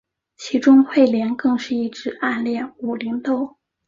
[0.35, 3.57] 其中彗莲更是一直暗恋武零斗。